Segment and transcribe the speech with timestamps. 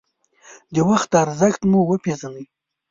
[0.73, 2.43] د وخت ارزښت مو وپېژنئ.